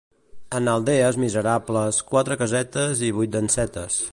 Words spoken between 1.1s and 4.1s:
miserables, quatre casetes i vuit dansetes.